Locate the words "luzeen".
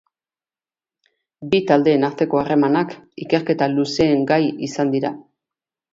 3.77-4.29